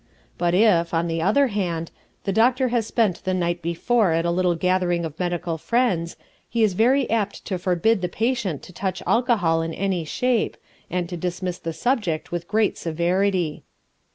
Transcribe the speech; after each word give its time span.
But 0.39 0.55
if, 0.55 0.95
on 0.95 1.05
the 1.07 1.21
other 1.21 1.45
hand, 1.49 1.91
the 2.23 2.31
doctor 2.33 2.69
has 2.69 2.87
spent 2.87 3.23
the 3.23 3.35
night 3.35 3.61
before 3.61 4.13
at 4.13 4.25
a 4.25 4.31
little 4.31 4.55
gathering 4.55 5.05
of 5.05 5.19
medical 5.19 5.59
friends, 5.59 6.17
he 6.49 6.63
is 6.63 6.73
very 6.73 7.07
apt 7.11 7.45
to 7.45 7.59
forbid 7.59 8.01
the 8.01 8.09
patient 8.09 8.63
to 8.63 8.73
touch 8.73 9.03
alcohol 9.05 9.61
in 9.61 9.75
any 9.75 10.03
shape, 10.03 10.57
and 10.89 11.07
to 11.07 11.17
dismiss 11.17 11.59
the 11.59 11.71
subject 11.71 12.31
with 12.31 12.47
great 12.47 12.79
severity. 12.79 13.61